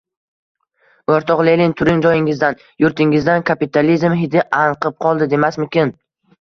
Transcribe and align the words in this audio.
O’rtoq 1.15 1.43
Lenin, 1.49 1.75
turing, 1.81 2.01
joyingizdan— 2.07 2.57
yurtingizdan 2.85 3.47
kapitalizm 3.53 4.19
hidi 4.25 4.45
anqib 4.65 5.01
qoldi, 5.09 5.33
desammikin? 5.39 5.97